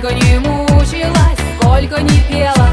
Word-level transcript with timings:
Сколько 0.00 0.14
не 0.14 0.38
мучилась, 0.38 1.38
сколько 1.60 2.00
не 2.00 2.20
пела 2.22 2.69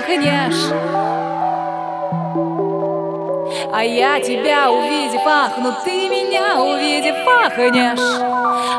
Пахнешь, 0.00 0.72
А 3.70 3.82
я 3.82 4.18
тебя 4.18 4.70
увидев 4.70 5.22
пахну, 5.22 5.74
ты 5.84 6.08
меня 6.08 6.62
увидев 6.62 7.16
пахнешь, 7.26 8.00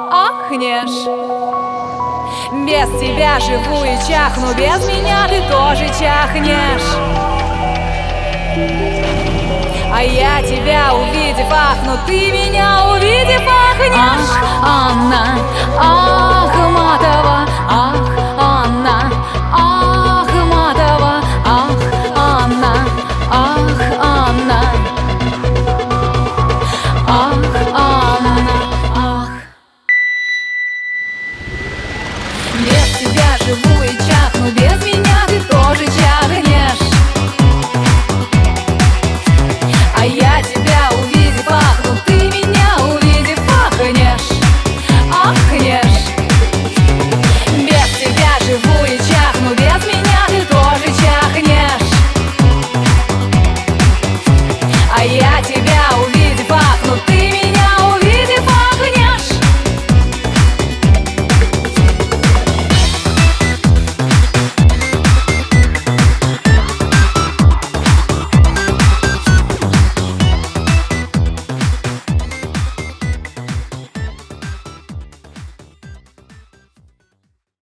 Ахнешь. 0.10 1.06
Без 2.66 2.90
тебя 3.00 3.40
живу 3.40 3.84
и 3.84 3.96
чахну, 4.10 4.52
без 4.56 4.88
меня 4.88 5.28
ты 5.28 5.42
тоже 5.48 5.86
чахнешь. 6.00 6.90
А 9.94 10.02
я 10.02 10.42
тебя 10.42 10.96
увидев 10.96 11.48
пахну, 11.52 12.00
ты 12.08 12.32
меня 12.32 12.90
увидев 12.94 13.44
пахнешь. 13.46 14.21